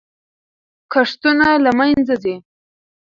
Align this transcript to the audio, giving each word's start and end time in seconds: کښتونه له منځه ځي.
کښتونه 0.91 1.47
له 1.63 1.71
منځه 1.77 2.15
ځي. 2.23 2.35